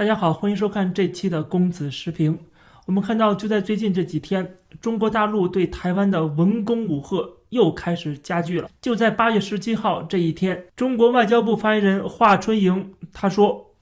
[0.00, 2.38] 大家好，欢迎收看这期的公子时评。
[2.86, 8.70] 我们看到，就在最近这几天，中国大陆对台湾的文攻武吓又开始加剧了。
[8.80, 13.74] 就在八月十七号这一天，中国外交部发言人华春莹他说：“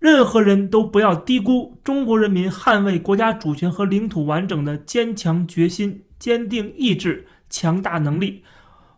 [0.00, 8.42] 任何人都不要低估中国人民捍卫国家主权和领土完整的坚强决心、坚定意志、强大能力。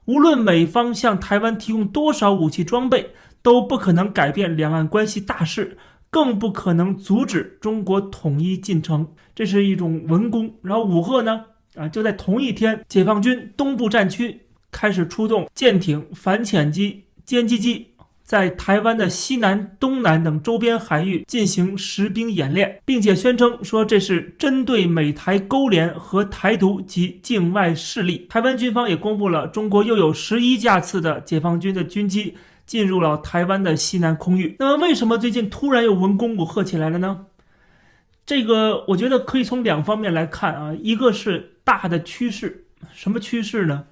[0.05, 3.11] 无论美方向台湾提供多少武器装备，
[3.43, 5.77] 都不可能改变两岸关系大势。”
[6.11, 10.52] 更不可能阻止中国统一进程，这是一种文攻。
[10.61, 11.44] 然后武赫呢，
[11.76, 14.40] 啊，就在同一天，解放军东部战区
[14.72, 17.86] 开始出动舰艇、反潜机、歼击机，
[18.25, 28.27] 在台湾的西南、东南等周边海域进行实兵演练，并且宣称说这是针对美台勾连和台独及境外势力。
[28.29, 32.34] 台湾军方也公布了，中国又有十一架次的解放军的军机。
[32.70, 34.55] 进入了台湾的西南空域。
[34.60, 37.27] 那么，为什么最近突然又文攻武吓起来了呢？
[38.24, 40.72] 这个我觉得可以从两方面来看啊。
[40.80, 43.86] 一个是大的趋势，什么趋势呢？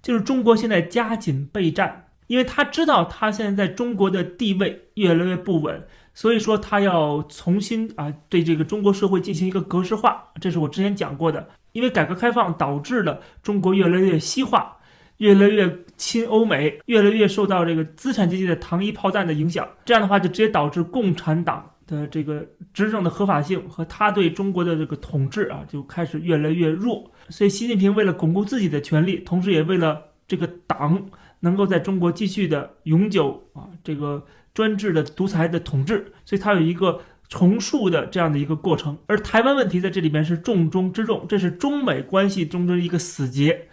[0.00, 10.30] 就是中国现在加紧备战，因为他知道他现在在中国的地位越来越不稳，所以说他要重新啊对这个中国社会进行一个格式化。
[10.40, 14.78] 这是我之前讲过的，因为改革开放导致了中国越来越西化。
[15.18, 27.10] 越来越亲欧美，越来越受到这个资产阶级的糖衣炮弹的影响，这样的话就直接导致共产党的这个执政的合法性和他对中国的这个统治啊就开始越来越弱。
[27.28, 38.96] 所以习近平为了巩固自己的权利，同时也为了这个党能够在中国继续的永久啊这个专制的独裁的统治，所以他有一个重塑的这样的一个过程。
[39.06, 43.68] 而台湾问题在这里边是重中之重，这是中美关系中的一个死结。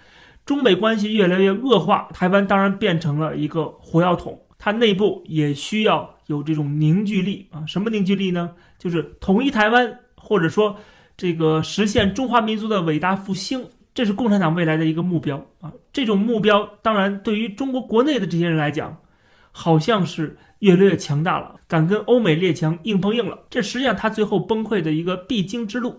[0.51, 7.65] 中美关系越来越恶化，台湾当然变成了一个火药桶，它内部也需要有这种凝聚力啊。
[7.65, 8.51] 什么凝聚力呢？
[8.77, 10.75] 就是统一台湾，或者说
[11.15, 15.71] 这个实现中华民族的伟大复兴，这是共产党未来的一个目标啊。
[15.93, 18.97] 这种目标当然对于中国国内的这些人来讲，
[19.53, 23.39] 好像是越来越强大了，敢跟欧美列强硬碰硬了。
[23.49, 25.97] 这实际上他最后崩溃的一个必经之路。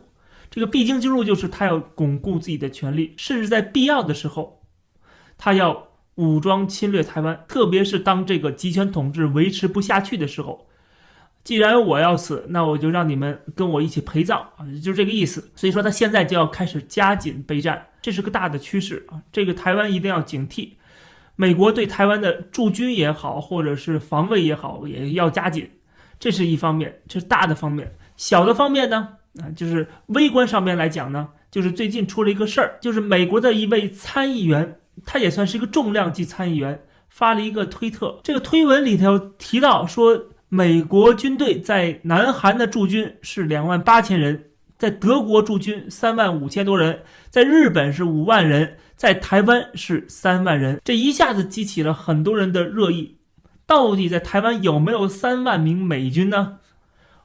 [0.52, 4.62] 这个必经之路就是他要巩固自己的权利，甚至在必要的时候，
[5.38, 7.42] 他要武装侵略台湾。
[7.48, 10.68] 特别是当这个集权统治维持不下去的时候，
[11.42, 15.50] 既然我要死，那我就让你们跟我一起陪葬啊，就是这个意思。
[15.56, 19.22] 所以说他现在就要开始加紧备战，这是个大的趋势啊。
[19.32, 20.72] 这个台湾一定要警惕，
[21.34, 25.70] 美国对台湾的驻军也好，或者是防卫也好，也要加紧。
[26.20, 27.96] 这是一方面，这是大的方面。
[28.18, 29.16] 小的方面呢？
[29.40, 38.20] 啊，就是微观上面来讲呢，就是最近出了一个事儿，就是美国的一位参议员，他也算是一个重量级参议员，发了一个推特。
[38.22, 50.78] 这个推文里头提到说，美国军队在南韩的驻军是两万八千人，在德国驻军三万五千多人，在日本是五万人，在台湾是三万人。
[50.84, 53.16] 这一下子激起了很多人的热议，
[53.66, 56.58] 到底在台湾有没有三万名美军呢？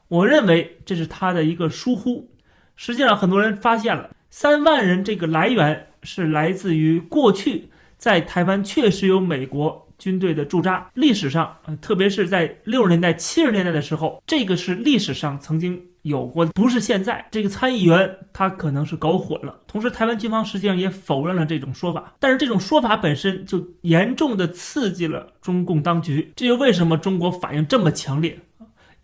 [0.08, 2.30] 我认为这是他的一个疏忽。
[2.76, 10.90] 实际上，很多人发现了三万人这个来源是来自于过去在台湾确实有美国军队的驻扎。
[10.94, 17.28] 历史上，呃，特别是在六十年代、七十年代的时候，这个是历史上曾经有过，不是现在。
[17.32, 19.60] 这个参议员他可能是搞混了。
[19.66, 22.14] 同时，台湾军方实际上也否认了这种说法。
[22.20, 26.32] 但是，这种说法本身就严重的刺激了中共当局。
[26.36, 28.40] 这就为什么中国反应这么强烈。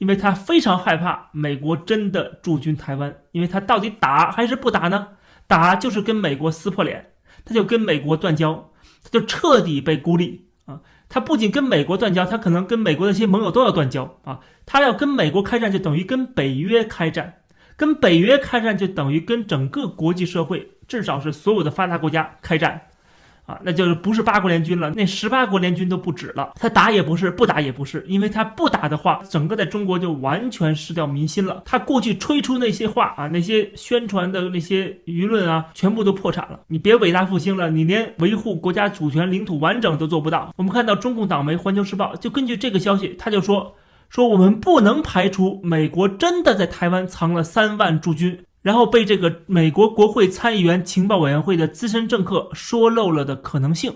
[0.04, 5.08] 因为他非常害怕美国真的驻军台湾，因为他到底打还是不打呢？
[5.48, 7.14] 打就是跟美国撕破脸，
[7.46, 8.70] 他就跟美国断交，
[9.02, 10.82] 他就彻底被孤立啊！
[11.08, 14.42] 他不仅跟美国断交，他可能跟美国的一些盟友都要断交啊！
[14.66, 17.36] 他要跟美国开战，就等于跟北约开战，
[17.78, 22.90] 跟北约开战就等于跟整个国际社会，至少是所有的发达国家开战。
[23.46, 26.54] 啊，那就是不是八国联军了，那十八国联军都不止了。
[26.56, 31.62] 他打也不是，不打也不是，因为他不打的话，整个在中国就完全失掉民心了。
[31.66, 36.60] 他过去吹出那些话啊，那些宣传的那些舆论啊，全部都破产了。
[36.68, 40.54] 你别伟大复兴了，你连维护国家主权、领土完整都做不到。
[40.56, 43.76] 我们看到中共党媒《环球时报》就根据这个消息，他就说
[44.10, 48.40] 说我们不能排除美国真的在台湾藏了三万驻军。
[48.64, 53.94] 然后被这个美国国会参议员情报委员会的资深政客说漏了的可能性，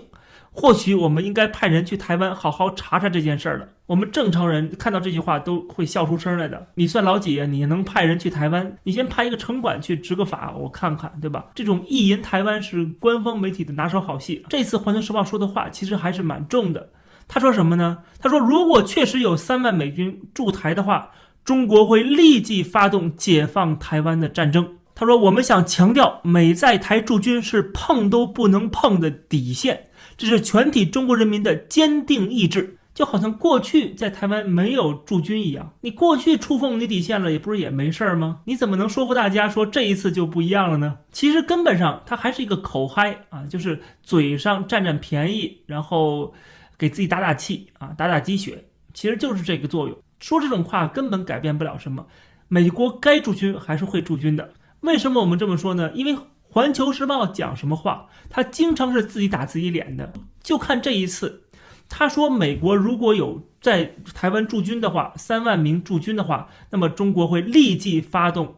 [0.52, 3.66] 或许我们应该派人去台湾好好查查这件事儿了。
[3.86, 6.66] 我们正常人看到这句话都会笑出声来的。
[6.74, 7.40] 你算老几？
[7.46, 8.76] 你能派人去台湾？
[8.82, 11.46] 你先派一个城管去执个法，我看看，对吧？
[11.54, 14.44] 这种意淫台湾是官方媒体的拿手好戏。
[14.50, 16.90] 这次《环球时报》说的话其实还是蛮重的。
[17.26, 17.98] 他说什么呢？
[18.20, 21.10] 他说如果确实有三万美军驻台的话。
[21.48, 24.76] 中国会立即发动解放台湾的战争。
[24.94, 29.86] 他说：“我们想强调，美在台驻军是碰都不能碰的底线，
[30.18, 32.76] 这是全体中国人民的坚定意志。
[32.92, 38.40] 就好像过去在台湾没有驻军一样，你过去触碰你底线了，也不是也没事儿吗？
[38.44, 40.98] 你怎么能说服大家说这一次就不一样了呢？
[41.12, 46.34] 其实根本上他还是一个口嗨啊，就是嘴上占占便宜，然后
[46.76, 49.96] 给自己打打气啊，打打鸡血，其实就是这个作用。
[50.18, 52.06] 说这种话根本改变不了什么，
[52.48, 55.90] 美国该驻军还是会驻军的。”为什么我们这么说呢？
[55.92, 56.14] 因为
[56.50, 60.12] 《环球时报》讲什么话，他经常是自己打自己脸的。
[60.40, 61.42] 就看这一次，
[61.88, 68.54] 他说美国如果有在台湾驻军的话，三万名驻军的话，那么中国会立即发动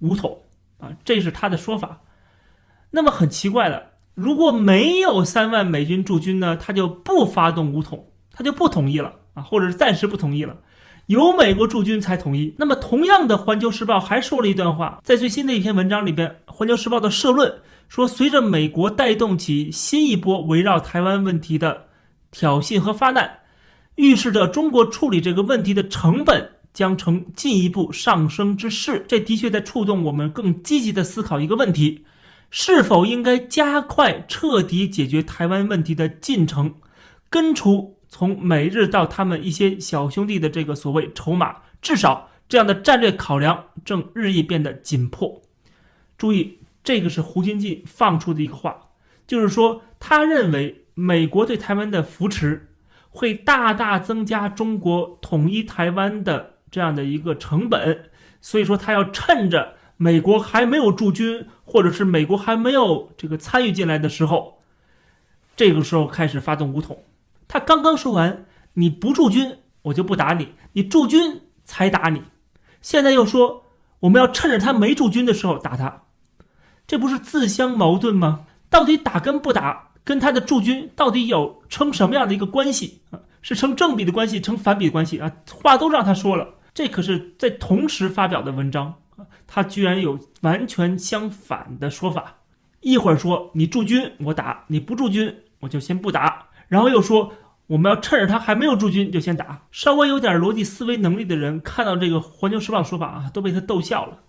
[0.00, 0.42] 武统
[0.78, 2.02] 啊，这是他的说法。
[2.90, 10.58] 那么很奇怪的，如果没有三万美军驻军呢，他就不发动武统，他就不同意了啊，或者是暂时不同意了。
[11.06, 12.54] 有美国驻军才同意。
[12.58, 21.88] 那么，同样的，《环球时报》还说了一段话，在最新的一篇文章里边，《环球时报》的社论说，随着美国带动起新一波围绕台湾问题的
[22.30, 23.40] 挑衅和发难，
[23.96, 29.04] 预示着中国处理这个问题的成本将呈进一步上升之势。
[29.06, 32.06] 这的确在触动我们更积极的思考一个问题：
[32.50, 36.74] 是否应该加快彻底解决台湾问题的进程，
[37.28, 37.93] 根除。
[38.14, 45.42] 从美日到他们一些小兄弟的这个所谓筹码，至少这样的战略考量正日益变得紧迫。
[46.16, 48.90] 注意，这个是胡锦进放出的一个话，
[49.26, 52.68] 就是说他认为美国对台湾的扶持
[53.10, 58.10] 会大大增加中国统一台湾的这样的一个成本，
[58.40, 64.62] 所以说他要趁着美国还没有驻军，或者是美国还没有这个参与进来的时候，
[65.56, 67.02] 这个时候开始发动武统。
[67.54, 72.20] 他刚刚说完，你不驻军，我就不打你；你驻军才打你。
[72.82, 73.66] 现在又说
[74.00, 76.02] 我们要趁着他没驻军的时候打他，
[76.84, 78.46] 这不是自相矛盾吗？
[78.68, 83.20] 到底打跟不打，跟他的驻军到底有成什么样的一个关系啊？
[83.40, 85.30] 是成正比的关系，成反比的关系啊？
[85.62, 92.34] 话都让他说了，这可是在同时发表的文章啊，他居然有完全相反的说法。
[92.80, 96.48] 一会儿说你驻军我打，你不驻军我就先不打。
[96.66, 97.30] 然后又说，
[97.66, 99.62] 我们要趁着他还没有驻军就先打。
[99.70, 104.20] 稍微有点逻辑思维能力的人看到这个《环球时报》说法啊，都被他逗笑了。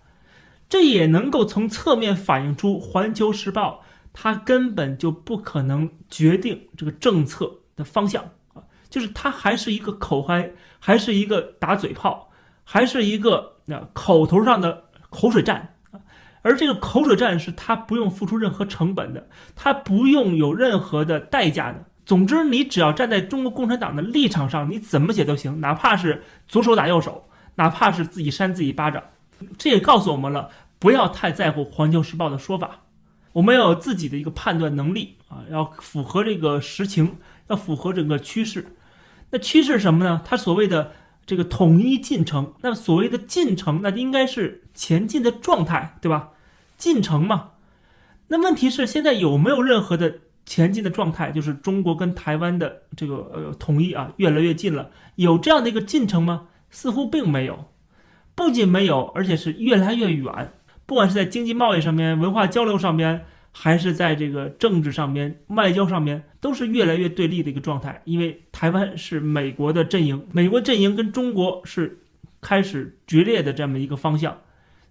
[0.68, 8.24] 这也能够从侧面反映出《环球时报》它根本就不可能决定这个政策的方向
[8.54, 12.30] 啊，就是它还是一个口嗨，还是一个打嘴炮，
[12.64, 16.00] 还是一个那口头上的口水战啊。
[16.40, 21.84] 而这个口水战是他不用付出任何成本的，他不用有任何的代价的。
[22.06, 29.02] 总之，你只要站在中国共产党的立场上，你怎么写都行，哪怕是左手打右手，哪怕是自己扇自己巴掌。
[29.58, 30.48] 这也告诉我们了，
[30.78, 32.82] 不要太在乎《环球时报》的说法，
[33.32, 37.16] 我们要有自己的一个判断能力啊，要符合这个实情，
[37.48, 38.76] 要符合整个趋势。
[39.30, 40.22] 那趋势是什么呢？
[40.24, 40.92] 它所谓的
[41.26, 46.28] 这个统一进程，那所谓的进程，那应该是前进的状态，对吧？
[46.78, 47.50] 进程嘛。
[48.28, 50.20] 那问题是现在有没有任何的？
[50.46, 54.90] 前进的状态就是中国跟台湾的这个呃统一啊，越来越近了。
[55.16, 56.48] 有这样的一个进程吗？
[56.70, 57.66] 似乎并没有，
[58.34, 60.52] 不仅没有，而且是越来越远。
[60.86, 68.02] 不管是在经济贸易上面、文化交流上面，还是在这个政治上面、外交上面，都是越来越对立的一个状态。
[68.04, 72.00] 因为台湾是美国的阵营，美国阵营跟中国是
[72.40, 74.38] 开始决裂的这么一个方向，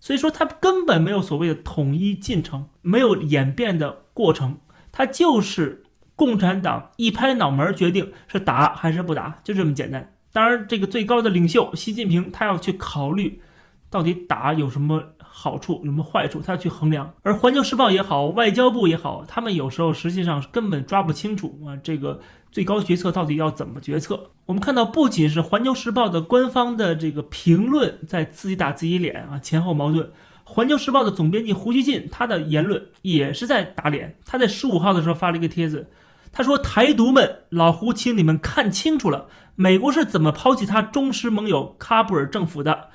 [0.01, 4.57] 所以说它根本没有所谓的统一进程，没有演变的过程。
[4.95, 5.83] 他就是
[6.15, 10.13] 共产党一拍脑门决定是打还是不打，就这么简单。
[10.31, 13.41] 当然，这个最高的领袖习近平他要去考虑，
[13.89, 17.13] 到底打有什么好处，有什么坏处，他要去衡量。
[17.23, 24.31] 而《环球时报》也好，外交部也好，他们有时候实际上根本抓不清楚啊，这个最高决策到底要怎么决策。
[24.45, 30.05] 我们看到，不仅是《环球时报》的官方的这个评论在自己打自己脸啊，前后矛盾。
[30.47, 34.15] 《环球时报》的总编辑胡锡进，他的言论也是在打脸。
[34.25, 35.89] 他在十五号的时候发了一个帖子，
[36.31, 42.89] 他说：“台独们，老胡，请你们看清楚了，美国是怎么抛弃他忠实盟友喀布尔政府的。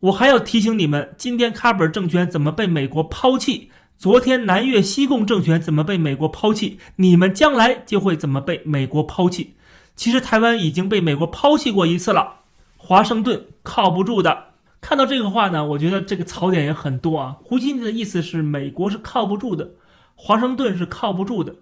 [0.00, 3.70] 我还要提醒你们，今天喀布尔政权怎么被美国抛弃？
[3.96, 6.78] 昨天南越西贡政权怎么被美国抛弃？
[6.96, 9.54] 你们将来就会怎么被美国抛弃？
[9.96, 12.40] 其实台湾已经被美国抛弃过一次了，
[12.76, 14.48] 华盛顿靠不住的。”
[14.84, 17.38] 看到这个话呢，我觉得这个槽点也很多啊。
[17.42, 19.70] 胡锦的意思是，美国是靠不住的，
[20.14, 21.56] 华盛顿是靠不住的。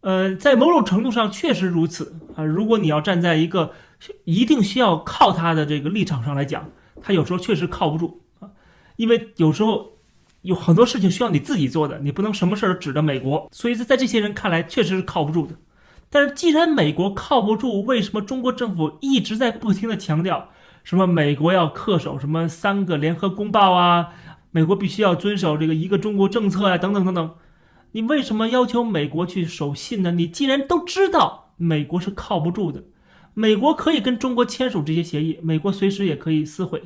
[0.00, 2.42] 呃，在某种程度上确实如此啊。
[2.42, 3.72] 如果你要站在一个
[4.24, 6.70] 一定需要靠他的这个立场上来讲，
[7.02, 8.48] 他有时候确实靠不住啊，
[8.96, 9.98] 因为有时候
[10.40, 15.54] 有很多事情需要你自己做的，你不能什么事儿指着美国，所以在这些人看来确实是靠不住的。
[16.08, 20.48] 但是既然美国靠不住，为什么中国政府一直在不停的强调
[20.84, 24.10] 什么美国要恪守什么三个联合公报啊，
[24.50, 27.34] 美国必须要遵守这个一个中国政策啊，等等等等，
[27.92, 30.12] 你为什么要求美国去守信呢？
[30.12, 32.84] 你既然都知道美国是靠不住的，
[33.34, 36.82] 美国可以跟中国签署这些协议，美国随时也可以撕毁，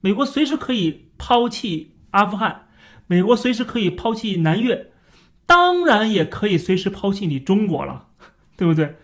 [0.00, 2.66] 美国随时可以抛弃阿富汗，
[3.06, 4.90] 美国随时可以抛弃南越，
[5.46, 8.06] 当然也可以随时抛弃你中国了。
[8.56, 8.94] 对不对？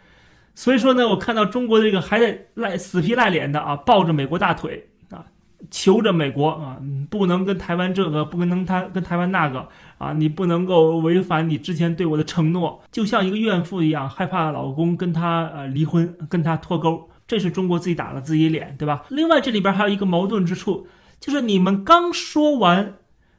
[0.57, 5.27] 所以说呢，我看到中国这个还在赖死皮赖脸的啊，抱着美国大腿啊，
[5.71, 6.79] 求着美国啊，
[7.11, 19.05] 不能跟台湾这个，不能他跟台湾那个啊，你不能够违反你之前对我的承诺，就像一个怨妇一样，害怕老公跟她呃离婚，跟她脱钩，这是中国自己打了自己脸，对吧？
[19.11, 20.87] 另外这里边还有一个矛盾之处，
[21.21, 22.95] 就是你们刚说完，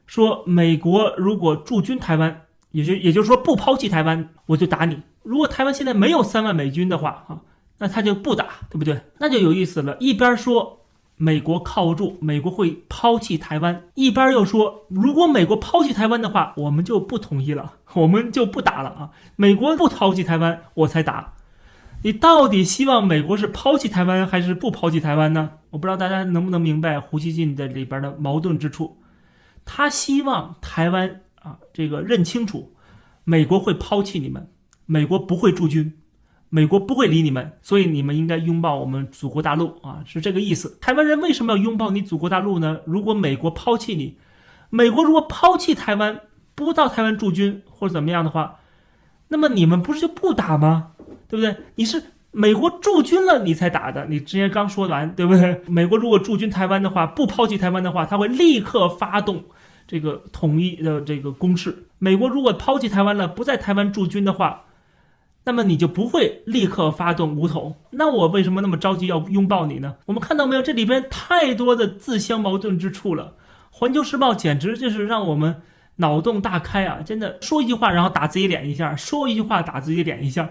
[0.06, 2.42] 说美国如果驻军台湾，
[2.78, 5.02] 也就也就是说不抛弃台湾，我就打你。
[5.24, 7.40] 如果台湾现在没有三万美军的话，啊，
[7.78, 9.00] 那他就不打，对不对？
[9.18, 9.96] 那就有意思了。
[9.98, 10.84] 一边说
[11.16, 19.10] 美国靠不住，美国会抛弃台湾，一边又说如果美国抛弃台湾的话，我们就不同意了，我们就不打了啊。
[19.34, 21.34] 美国不抛弃台湾，我才打。
[22.04, 25.50] 你到底希望美国是抛弃台湾还是不抛弃台湾呢？
[25.70, 28.98] 我不知道大家能不能明白胡锡进的里边的矛盾之处。
[29.64, 32.74] 他希望台湾啊，这个认清楚，
[33.24, 34.50] 美国会抛弃你们。
[34.90, 35.92] 美国不会驻军，
[36.48, 40.78] 美国不会理你们，所以你们应该拥抱我们祖国大陆啊，是这个意思。
[40.80, 42.80] 台湾人为什么要拥抱你祖国大陆呢？
[42.86, 44.16] 如果美国抛弃你，
[44.70, 46.20] 美国如果抛弃台湾，
[46.54, 48.60] 不到台湾驻军或者怎么样的话，
[49.28, 50.92] 那么你们不是就不打吗？
[51.28, 51.54] 对不对？
[51.74, 54.06] 你是美国驻军了，你才打的。
[54.06, 55.60] 你之前刚说完，对不对？
[55.66, 59.44] 美国如果驻军台湾的话，不抛弃台湾的话，他会立刻发动
[59.88, 61.86] 这个统一的这个攻势。
[61.98, 64.66] 美国如果抛弃台湾了，不在台湾驻军的话，
[65.44, 69.96] 那么你就不会立刻发动武统，那我为什么那么着急要拥抱你呢？
[70.06, 73.34] 我们看到没有，这里边太多的自相矛盾之处了。
[73.70, 75.62] 环球时报简直就是让我们
[75.96, 77.00] 脑洞大开啊！
[77.02, 80.50] 真的说一句话，然后打自己脸一下；说一句话，打自己脸一下。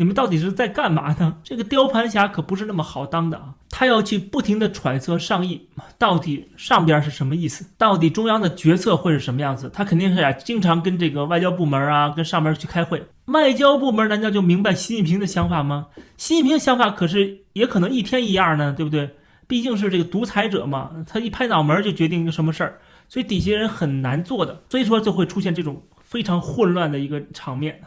[0.00, 1.36] 你们到底是在干嘛呢？
[1.44, 3.52] 这个雕盘侠可不是那么好当的啊！
[3.68, 7.66] 他要去不停的揣测上意，到底上边是什么意思？
[7.76, 9.70] 到底中央的决策会是什么样子？
[9.74, 13.04] 他肯定是啊，经常跟这个外交部门啊，跟上边去开会。
[13.26, 15.88] 外交部门难道就明白习近平的想法吗？
[16.16, 19.10] 习近平想法可是也可能一天一样呢，对不对？
[19.46, 27.78] 毕竟是这个独裁者嘛，他一拍脑门就决定一个什么事儿，所以底下人很难做的，所以说就会出现这种非常混乱的一个场面。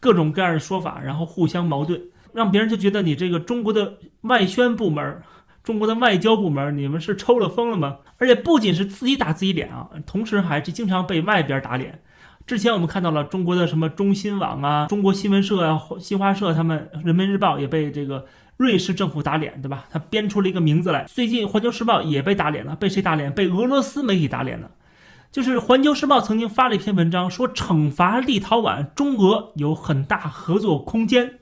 [0.00, 2.00] 各种各样的说法，然后互相矛盾，
[2.32, 5.22] 让别人就觉得你这个中国的外宣部门、
[5.62, 7.98] 中国的外交部门，你们是抽了风了吗？
[8.18, 12.00] 而且不仅是自己打自己脸啊，同时还是经常被外边打脸。
[12.46, 18.24] 之前我们看到了中国的什么中新网啊、中国新闻社啊、新华社，他们《人民日报》也被这个
[18.56, 19.84] 瑞士政府打脸，对吧？
[19.90, 21.04] 他编出了一个名字来。
[21.04, 23.30] 最近《环球时报》也被打脸了，被谁打脸？
[23.30, 24.70] 被俄罗斯媒体打脸了。
[25.30, 31.40] 就是《环球时报》曾经发了一篇文章，说惩罚立陶宛，中俄有很大合作空间，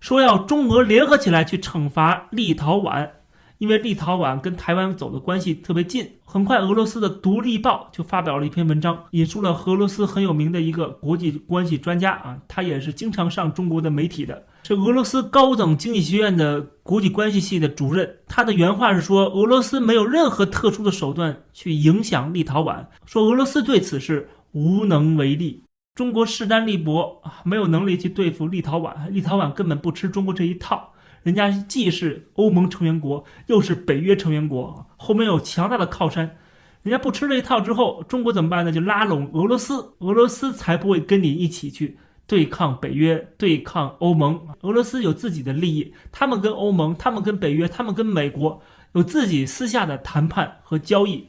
[0.00, 3.10] 说要中俄联合起来去惩罚立陶宛，
[3.58, 6.08] 因为立陶宛跟台湾走的关系特别近。
[6.24, 14.44] 很快，俄罗斯的《独立报》就发表了一篇文章，引述了俄罗斯很有名的一个国际关系专家啊，他也是经常上中国的媒体的。
[14.64, 25.62] 是俄罗斯高等经济学院的国际关系系的主任，他的原话是说，俄罗斯没有任何特殊的手段去影响立陶宛，说俄罗斯对此是无能为力。
[25.94, 30.92] 中国势单力薄啊，没有能力去对付立陶宛，立陶宛根本不吃中国这一套，
[31.26, 36.36] 人家既是欧盟成员国，又是北约成员国，后面有强大的靠山，
[36.84, 38.70] 人家不吃这一套之后，中国怎么办呢？
[38.70, 41.98] 就拉拢俄罗斯，俄罗斯才不会跟你一起去。
[42.28, 51.26] 对抗北约，对抗欧盟，俄罗斯有自己的利益，他们跟欧盟，他们跟北约，他们跟美国有自己私下的谈判和交易。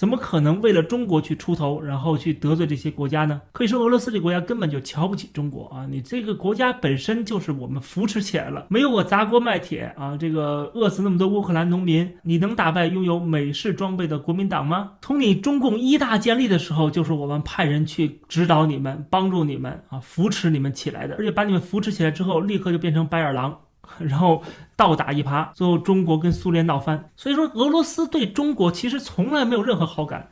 [0.00, 3.38] 怎么可能为了中国去出头，然后去得罪这些国家呢？
[3.52, 5.84] 可以说俄罗斯这个国家根本就瞧不起中国啊！
[5.90, 14.92] 你这个国家本身就是我们扶持起来了，没有我砸锅卖铁啊，这个饿死那么多乌克兰农民，你能打败拥有美式装备的国民党吗？
[15.02, 23.54] 从你中共一大建立的时候，就是我们派人去指导你们、帮助你们啊，扶持你们起来的，而且把你们扶持起来之后，立刻就变成白眼狼。
[23.98, 24.42] 然后
[24.76, 27.10] 倒打一耙，最后中国跟苏联闹翻。
[27.16, 30.30] 所以说，俄罗斯对中国其实从来没有任何好感。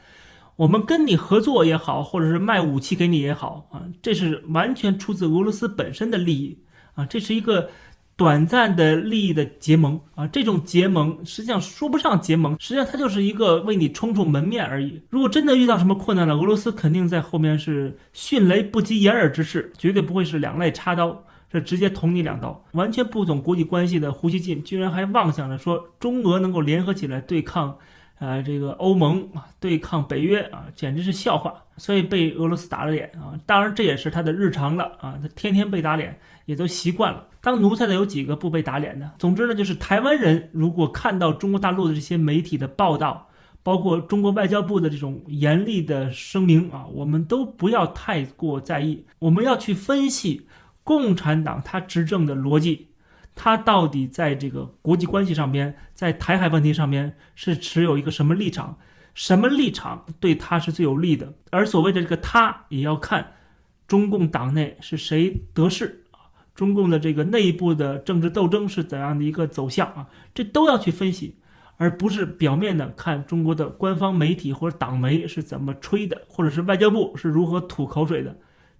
[0.57, 6.59] 我们跟你合作也好，或者是卖武器给你也好啊，这是完全出自俄罗斯本身的利益
[6.95, 7.71] 啊，这是一个
[8.17, 15.01] 短暂的利益的结盟啊，这种结盟实际上说不上结盟，实际上它就是一个为你充充门面而已。
[15.11, 22.65] 如果真的遇到什么困难了，俄罗斯肯定在后面是迅雷不及掩耳之势，绝对不会是两肋插刀，这直接捅你两刀。
[22.73, 27.79] 完全不懂国际关系的胡锡进，居然还妄想着说中俄能够联合起来对抗。
[28.19, 33.39] 啊，这个欧盟啊，对抗北约啊，简直是笑话，所以被俄罗斯打了脸啊。
[33.47, 37.29] 当然，这也是他的日常了啊，他天天被打脸，也都习惯了。
[37.41, 39.09] 当奴才的有几个不被打脸的？
[39.21, 43.29] 总之呢，就是台湾人如果看到中国大陆的这些媒体的报道，
[43.63, 50.49] 包括中国外交部的这种严厉的声明啊，我们都不要太过在意，我们要去分析
[50.89, 52.87] 共产党他执政的逻辑。
[53.35, 58.79] 他到底在这个国际关系上边，在台海问题上边是持有一个什么立场？
[59.13, 61.35] 什么立场对他是最有利的？
[61.51, 63.35] 而所谓的这个他，也要看
[63.87, 70.09] 中共党内是谁得势啊，中共的这个内部的政治斗争是怎样的一个走向啊？
[70.33, 71.37] 这都要去分析，
[71.77, 78.35] 而不是表面的看中国的官方媒体或者党媒是怎么吹的，或者是外交部是如何吐口水的。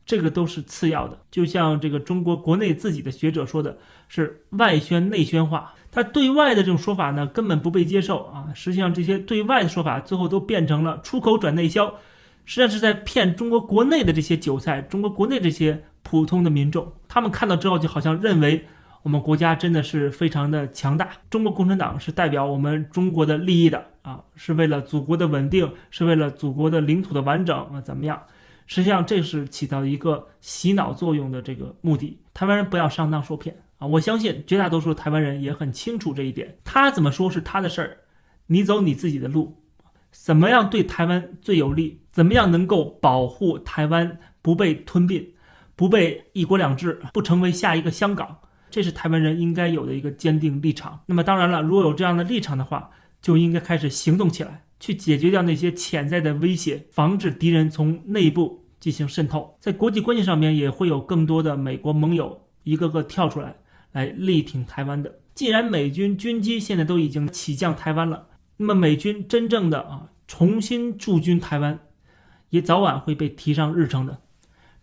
[0.09, 3.77] 这个都是次要的，就像这个中国国内自己的学者说的，
[4.09, 5.75] 是外宣内宣化。
[5.93, 8.47] 他对外的这种说法呢，根本不被接受啊。
[8.55, 11.93] 实际上，这些对外的说法最后都变成了出口转内销，
[12.47, 16.91] 实际上是在骗中国国内的这些韭菜，中国国内这些普通的民众。
[17.07, 18.65] 他们看到之后，就好像认为
[19.03, 28.23] 我们国家真的是非常的强大，中国共产党是代表我们中国的利益的啊，是为了祖国的稳定，是为了祖国的领土的完整啊，怎么样？
[28.69, 32.21] 实际上，这是起到一个洗脑作用的这个目的。
[32.35, 33.87] 台湾人不要上当受骗啊！
[33.87, 36.59] 我相信绝大多数台湾人也很清楚这一点。
[36.63, 37.97] 他怎么说是他的事儿，
[38.47, 39.63] 你走你自己的路。
[40.11, 42.03] 怎么样对台湾最有利？
[42.11, 45.33] 怎么样能够保护台湾不被吞并，
[45.75, 48.39] 不被一国两制，不成为下一个香港？
[48.71, 51.01] 这是台湾人应该有的一个坚定立场。
[51.07, 52.91] 那么当然了，如果有这样的立场的话，
[53.23, 54.65] 就应该开始行动起来。
[54.81, 59.57] 去解决掉那些潜在的威胁，防止敌人从内部进行渗透。
[59.61, 63.57] 在国际关系上面，也会有更多的美国盟友一个个跳出来，
[63.93, 65.19] 来力挺台湾的。
[65.35, 71.79] 既然美军军机现在都已经起降台湾了，那么美军真正的啊重新驻军台湾，
[72.51, 74.21] 也早晚会被提上日程的。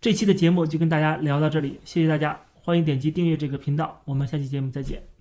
[0.01, 5.14] 这期的节目就跟大家聊到这里，谢谢大家，欢迎点击订阅这个频道，我们下期节目再见。